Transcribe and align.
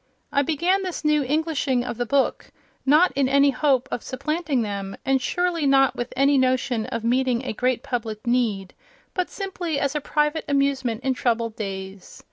I 0.31 0.41
began 0.41 0.81
this 0.81 1.05
new 1.05 1.23
Englishing 1.23 1.83
of 1.85 1.97
the 1.97 2.07
book, 2.07 2.49
not 2.87 3.11
in 3.11 3.29
any 3.29 3.51
hope 3.51 3.87
of 3.91 4.01
supplanting 4.01 4.63
them, 4.63 4.97
and 5.05 5.21
surely 5.21 5.67
not 5.67 5.95
with 5.95 6.11
any 6.17 6.39
notion 6.39 6.87
of 6.87 7.03
meeting 7.03 7.45
a 7.45 7.53
great 7.53 7.83
public 7.83 8.25
need, 8.25 8.73
but 9.13 9.29
simply 9.29 9.79
as 9.79 9.93
a 9.93 10.01
private 10.01 10.45
amusement 10.47 11.03
in 11.03 11.13
troubled 11.13 11.55
days. 11.55 12.19